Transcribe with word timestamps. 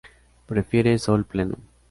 Prefiere 0.47 0.97
sol 0.97 1.25
pleno. 1.25 1.57